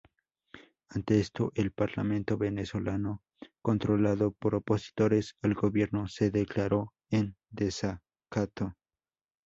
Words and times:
Ante 0.89 1.19
esto 1.19 1.51
el 1.53 1.71
Parlamento 1.73 2.35
venezolano, 2.35 3.21
controlado 3.61 4.31
por 4.31 4.55
opositores 4.55 5.35
al 5.43 5.53
Gobierno, 5.53 6.07
se 6.07 6.31
declaró 6.31 6.95
en 7.11 7.35
desacato. 7.51 8.73